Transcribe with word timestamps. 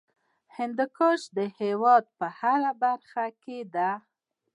هندوکش 0.55 1.21
د 1.37 1.39
هېواد 1.59 2.03
په 2.17 2.27
هره 2.39 2.71
برخه 2.83 3.25
کې 3.43 3.57
دی. 3.73 3.91